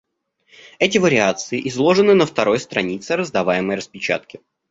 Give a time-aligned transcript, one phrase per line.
[0.79, 4.41] Эти вариации изложены на второй странице раздаваемой распечатки.